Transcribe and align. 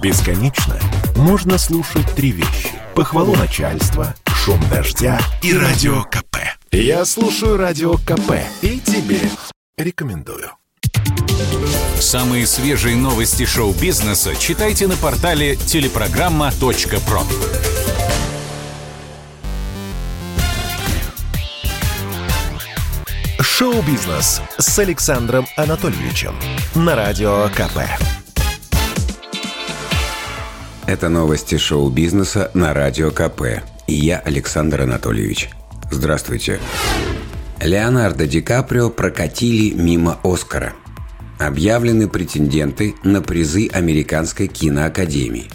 Бесконечно 0.00 0.78
можно 1.16 1.58
слушать 1.58 2.06
три 2.14 2.30
вещи. 2.30 2.70
Похвалу 2.94 3.34
начальства, 3.34 4.14
шум 4.26 4.60
дождя 4.70 5.20
и 5.42 5.52
радио 5.52 6.04
КП. 6.04 6.36
Я 6.70 7.04
слушаю 7.04 7.56
радио 7.56 7.94
КП 7.94 8.34
и 8.62 8.78
тебе 8.78 9.20
рекомендую. 9.76 10.52
Самые 11.98 12.46
свежие 12.46 12.94
новости 12.94 13.44
шоу-бизнеса 13.44 14.36
читайте 14.36 14.86
на 14.86 14.96
портале 14.96 15.56
телепрограмма.про. 15.56 17.22
Шоу-бизнес 23.40 24.42
с 24.58 24.78
Александром 24.78 25.48
Анатольевичем 25.56 26.36
на 26.76 26.94
радио 26.94 27.48
КП. 27.48 28.17
Это 30.88 31.10
новости 31.10 31.58
шоу-бизнеса 31.58 32.50
на 32.54 32.72
Радио 32.72 33.10
КП. 33.10 33.62
И 33.86 33.92
я 33.92 34.20
Александр 34.20 34.80
Анатольевич. 34.80 35.50
Здравствуйте. 35.90 36.60
Леонардо 37.60 38.26
Ди 38.26 38.40
Каприо 38.40 38.88
прокатили 38.88 39.74
мимо 39.74 40.18
Оскара. 40.24 40.72
Объявлены 41.38 42.08
претенденты 42.08 42.94
на 43.04 43.20
призы 43.20 43.68
Американской 43.70 44.46
киноакадемии. 44.46 45.50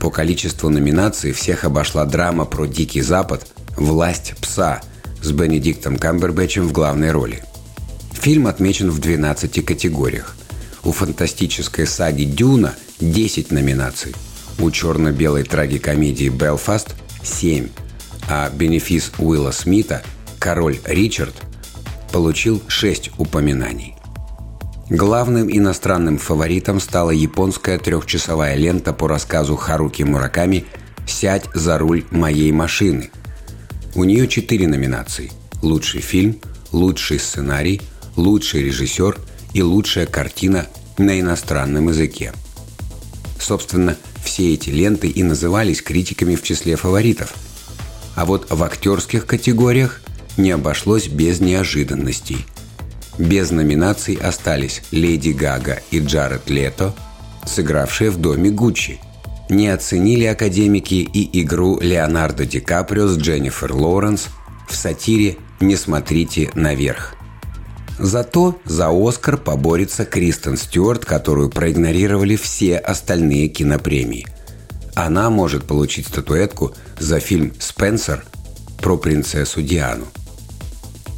По 0.00 0.10
количеству 0.10 0.68
номинаций 0.68 1.30
всех 1.30 1.62
обошла 1.62 2.04
драма 2.04 2.44
про 2.44 2.66
Дикий 2.66 3.02
Запад 3.02 3.46
«Власть 3.76 4.34
пса» 4.40 4.80
с 5.22 5.30
Бенедиктом 5.30 5.96
Камбербэтчем 5.96 6.66
в 6.66 6.72
главной 6.72 7.12
роли. 7.12 7.44
Фильм 8.14 8.48
отмечен 8.48 8.90
в 8.90 8.98
12 8.98 9.64
категориях. 9.64 10.34
У 10.82 10.90
фантастической 10.90 11.86
саги 11.86 12.24
«Дюна» 12.24 12.74
10 12.98 13.52
номинаций– 13.52 14.12
у 14.60 14.70
черно-белой 14.70 15.44
трагикомедии 15.44 16.28
«Белфаст»– 16.28 16.94
7, 17.22 17.68
а 18.28 18.50
бенефис 18.50 19.12
Уилла 19.18 19.52
Смита 19.52 20.02
«Король 20.38 20.78
Ричард» 20.84 21.34
получил 22.12 22.62
6 22.68 23.12
упоминаний. 23.18 23.96
Главным 24.90 25.48
иностранным 25.50 26.18
фаворитом 26.18 26.80
стала 26.80 27.10
японская 27.10 27.78
трехчасовая 27.78 28.56
лента 28.56 28.92
по 28.92 29.08
рассказу 29.08 29.56
Харуки 29.56 30.02
Мураками 30.02 30.64
«Сядь 31.06 31.46
за 31.54 31.78
руль 31.78 32.04
моей 32.10 32.52
машины». 32.52 33.10
У 33.94 34.04
нее 34.04 34.28
четыре 34.28 34.68
номинации– 34.68 35.30
лучший 35.62 36.00
фильм, 36.00 36.40
лучший 36.72 37.18
сценарий, 37.18 37.80
лучший 38.16 38.62
режиссер 38.64 39.16
и 39.54 39.62
лучшая 39.62 40.06
картина 40.06 40.66
на 40.98 41.18
иностранном 41.18 41.88
языке. 41.88 42.32
Собственно, 43.38 43.96
все 44.30 44.54
эти 44.54 44.70
ленты 44.70 45.08
и 45.08 45.24
назывались 45.24 45.82
критиками 45.82 46.36
в 46.36 46.42
числе 46.44 46.76
фаворитов. 46.76 47.34
А 48.14 48.24
вот 48.24 48.48
в 48.48 48.62
актерских 48.62 49.26
категориях 49.26 50.02
не 50.36 50.52
обошлось 50.52 51.08
без 51.08 51.40
неожиданностей. 51.40 52.46
Без 53.18 53.50
номинаций 53.50 54.14
остались 54.14 54.82
Леди 54.92 55.30
Гага 55.30 55.82
и 55.90 55.98
Джаред 55.98 56.48
Лето, 56.48 56.94
сыгравшие 57.44 58.10
в 58.10 58.18
доме 58.18 58.50
Гуччи. 58.50 59.00
Не 59.48 59.68
оценили 59.68 60.26
академики 60.26 60.94
и 60.94 61.42
игру 61.42 61.80
Леонардо 61.80 62.46
Ди 62.46 62.60
Каприо 62.60 63.08
с 63.08 63.18
Дженнифер 63.18 63.72
Лоуренс 63.72 64.28
в 64.68 64.76
сатире 64.76 65.38
«Не 65.58 65.74
смотрите 65.74 66.52
наверх». 66.54 67.19
Зато 68.02 68.58
за 68.64 68.88
«Оскар» 68.88 69.36
поборется 69.36 70.06
Кристен 70.06 70.56
Стюарт, 70.56 71.04
которую 71.04 71.50
проигнорировали 71.50 72.36
все 72.36 72.78
остальные 72.78 73.48
кинопремии. 73.48 74.26
Она 74.94 75.28
может 75.28 75.64
получить 75.64 76.06
статуэтку 76.06 76.74
за 76.98 77.20
фильм 77.20 77.52
«Спенсер» 77.58 78.24
про 78.78 78.96
принцессу 78.96 79.60
Диану. 79.60 80.06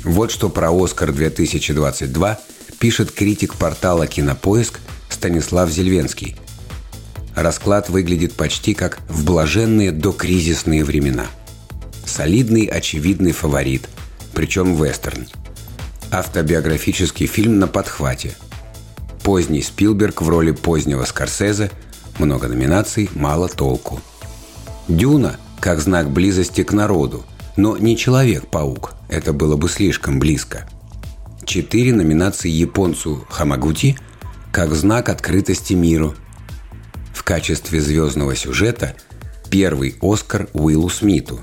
Вот 0.03 0.33
что 0.33 0.49
про 0.49 0.73
«Оскар-2022» 0.73 2.37
пишет 2.81 3.13
критик 3.13 3.55
портала 3.55 4.09
«Кинопоиск» 4.09 4.81
Станислав 5.09 5.71
Зельвенский. 5.71 6.35
Расклад 7.37 7.91
выглядит 7.91 8.33
почти 8.33 8.75
как 8.75 8.99
в 9.09 9.25
блаженные 9.25 9.93
докризисные 9.93 10.83
времена. 10.83 11.27
Солидный 12.05 12.65
очевидный 12.65 13.31
фаворит, 13.31 13.89
причем 14.35 14.75
вестерн– 14.75 15.29
автобиографический 16.13 17.27
фильм 17.27 17.59
на 17.59 17.67
подхвате. 17.67 18.37
Поздний 19.23 19.63
Спилберг 19.63 20.21
в 20.21 20.29
роли 20.29 20.51
позднего 20.51 21.05
Скорсезе, 21.05 21.71
много 22.19 22.49
номинаций, 22.49 23.09
мало 23.15 23.49
толку. 23.49 24.01
Дюна 24.89 25.37
как 25.59 25.81
знак 25.81 26.11
близости 26.11 26.65
к 26.65 26.73
народу, 26.73 27.25
но 27.57 27.79
не 27.79 27.97
Человек-паук, 27.97 28.95
это 29.09 29.33
было 29.33 29.57
бы 29.57 29.69
слишком 29.71 30.19
близко. 30.19 30.69
Четыре 31.47 31.95
номинации 31.95 32.51
японцу 32.51 33.27
Хамагути 33.31 33.97
как 34.51 34.75
знак 34.75 35.09
открытости 35.09 35.73
миру. 35.73 36.15
В 37.15 37.23
качестве 37.23 37.81
звездного 37.81 38.37
сюжета 38.37 38.95
первый 39.51 39.97
Оскар 40.03 40.49
Уиллу 40.53 40.91
Смиту. 40.91 41.41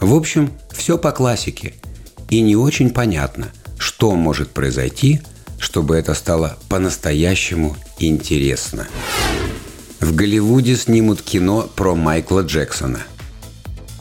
В 0.00 0.14
общем, 0.14 0.52
все 0.70 0.96
по 0.96 1.10
классике. 1.10 1.74
И 2.30 2.40
не 2.40 2.54
очень 2.54 2.90
понятно– 2.90 3.50
что 3.96 4.16
может 4.16 4.50
произойти, 4.50 5.20
чтобы 5.56 5.94
это 5.94 6.14
стало 6.14 6.58
по-настоящему 6.68 7.76
интересно. 8.00 8.88
В 10.00 10.16
Голливуде 10.16 10.74
снимут 10.74 11.22
кино 11.22 11.70
про 11.76 11.94
Майкла 11.94 12.40
Джексона. 12.40 13.02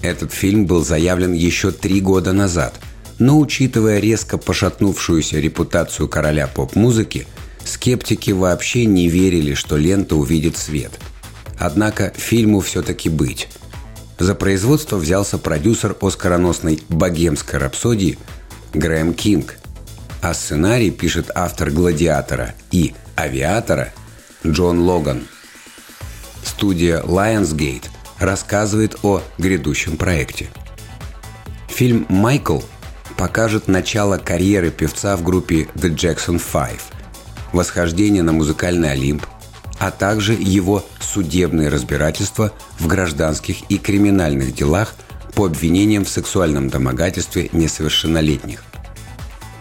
Этот 0.01 0.33
фильм 0.33 0.65
был 0.65 0.83
заявлен 0.83 1.33
еще 1.33 1.71
три 1.71 2.01
года 2.01 2.33
назад, 2.33 2.73
но 3.19 3.37
учитывая 3.37 3.99
резко 3.99 4.39
пошатнувшуюся 4.39 5.39
репутацию 5.39 6.09
короля 6.09 6.47
поп-музыки, 6.47 7.27
скептики 7.63 8.31
вообще 8.31 8.85
не 8.85 9.09
верили, 9.09 9.53
что 9.53 9.77
лента 9.77 10.15
увидит 10.15 10.57
свет. 10.57 10.91
Однако 11.59 12.11
фильму 12.17 12.61
все-таки 12.61 13.09
быть. 13.09 13.47
За 14.17 14.33
производство 14.33 14.97
взялся 14.97 15.37
продюсер 15.37 15.95
оскароносной 16.01 16.81
«Богемской 16.89 17.59
рапсодии» 17.59 18.17
Грэм 18.73 19.13
Кинг– 19.13 19.57
а 20.23 20.33
сценарий 20.33 20.89
пишет 20.89 21.29
автор 21.35 21.69
«Гладиатора» 21.69 22.55
и 22.71 22.95
«Авиатора» 23.17 23.91
Джон 24.47 24.79
Логан. 24.79 25.27
Студия 26.45 27.01
Lionsgate 27.01 27.89
рассказывает 28.19 28.95
о 29.03 29.21
грядущем 29.37 29.97
проекте. 29.97 30.47
Фильм 31.67 32.05
«Майкл» 32.07 32.61
покажет 33.17 33.67
начало 33.67 34.17
карьеры 34.17 34.71
певца 34.71 35.17
в 35.17 35.23
группе 35.23 35.67
The 35.75 35.93
Jackson 35.93 36.41
Five, 36.41 36.79
восхождение 37.51 38.23
на 38.23 38.31
музыкальный 38.31 38.93
Олимп, 38.93 39.25
а 39.77 39.91
также 39.91 40.33
его 40.33 40.85
судебные 41.01 41.67
разбирательства 41.67 42.53
в 42.79 42.87
гражданских 42.87 43.69
и 43.69 43.77
криминальных 43.77 44.55
делах 44.55 44.95
по 45.35 45.47
обвинениям 45.47 46.05
в 46.05 46.09
сексуальном 46.09 46.69
домогательстве 46.69 47.49
несовершеннолетних 47.51 48.63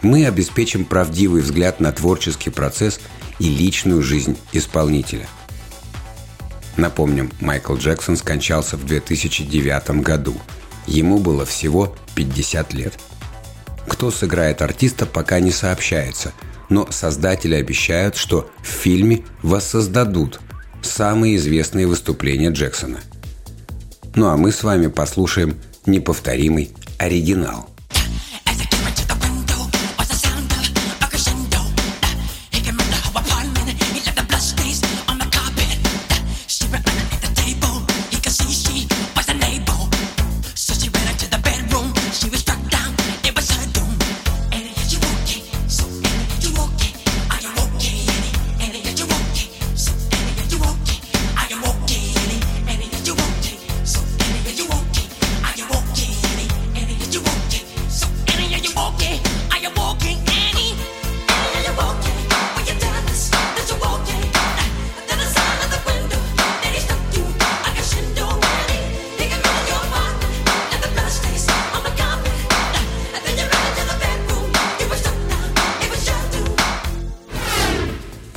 мы 0.02 0.26
обеспечим 0.26 0.84
правдивый 0.84 1.42
взгляд 1.42 1.80
на 1.80 1.92
творческий 1.92 2.50
процесс 2.50 3.00
и 3.38 3.48
личную 3.48 4.02
жизнь 4.02 4.36
исполнителя. 4.52 5.28
Напомним, 6.76 7.30
Майкл 7.40 7.76
Джексон 7.76 8.16
скончался 8.16 8.76
в 8.76 8.84
2009 8.84 10.02
году. 10.02 10.34
Ему 10.86 11.18
было 11.18 11.44
всего 11.44 11.94
50 12.14 12.72
лет. 12.74 12.94
Кто 13.86 14.10
сыграет 14.10 14.62
артиста, 14.62 15.06
пока 15.06 15.40
не 15.40 15.50
сообщается, 15.50 16.32
но 16.68 16.90
создатели 16.90 17.54
обещают, 17.54 18.16
что 18.16 18.50
в 18.62 18.66
фильме 18.66 19.24
воссоздадут 19.42 20.40
самые 20.82 21.36
известные 21.36 21.86
выступления 21.86 22.50
Джексона. 22.50 23.00
Ну 24.14 24.28
а 24.28 24.36
мы 24.36 24.52
с 24.52 24.62
вами 24.62 24.88
послушаем 24.88 25.56
неповторимый 25.86 26.70
оригинал. 26.98 27.71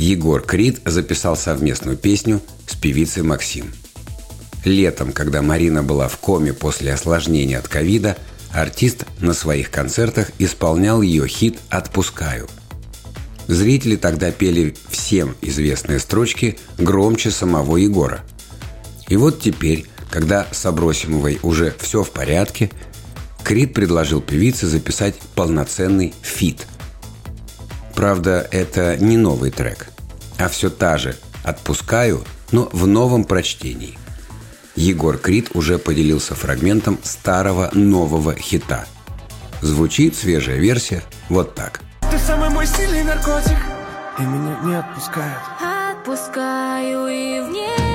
Егор 0.05 0.39
Крид 0.39 0.81
записал 0.85 1.35
совместную 1.35 1.97
песню 1.97 2.39
с 2.67 2.75
певицей 2.75 3.23
Максим. 3.23 3.73
Летом, 4.63 5.11
когда 5.11 5.41
Марина 5.41 5.81
была 5.81 6.07
в 6.09 6.17
коме 6.17 6.53
после 6.53 6.93
осложнения 6.93 7.57
от 7.57 7.67
ковида, 7.67 8.15
артист 8.51 9.05
на 9.19 9.33
своих 9.33 9.71
концертах 9.71 10.29
исполнял 10.37 11.01
ее 11.01 11.27
хит 11.27 11.57
«Отпускаю». 11.69 12.47
Зрители 13.47 13.95
тогда 13.95 14.29
пели 14.29 14.75
всем 14.89 15.35
известные 15.41 15.97
строчки 15.97 16.59
громче 16.77 17.31
самого 17.31 17.77
Егора. 17.77 18.23
И 19.07 19.17
вот 19.17 19.41
теперь, 19.41 19.87
когда 20.11 20.45
с 20.51 20.63
Абросимовой 20.67 21.39
уже 21.41 21.73
все 21.79 22.03
в 22.03 22.11
порядке, 22.11 22.69
Крид 23.43 23.73
предложил 23.73 24.21
певице 24.21 24.67
записать 24.67 25.15
полноценный 25.33 26.13
фит. 26.21 26.67
Правда, 27.95 28.47
это 28.51 28.97
не 28.97 29.17
новый 29.17 29.49
трек, 29.49 29.87
а 30.37 30.47
все 30.49 30.69
та 30.69 30.97
же 30.97 31.15
«Отпускаю», 31.43 32.23
но 32.51 32.69
в 32.71 32.87
новом 32.87 33.23
прочтении. 33.23 33.97
Егор 34.75 35.17
Крид 35.17 35.51
уже 35.53 35.77
поделился 35.77 36.35
фрагментом 36.35 36.99
старого 37.03 37.69
нового 37.73 38.35
хита. 38.35 38.85
Звучит 39.61 40.15
свежая 40.15 40.57
версия 40.57 41.03
вот 41.29 41.55
так. 41.55 41.81
Ты 42.11 42.17
самый 42.19 42.49
мой 42.49 42.67
сильный 42.67 43.03
наркотик, 43.03 43.57
и 44.19 44.21
меня 44.23 44.59
не 44.63 44.75
отпускает. 44.75 45.39
Отпускаю 45.61 47.07
и 47.07 47.41
в 47.41 47.51
небо 47.51 47.94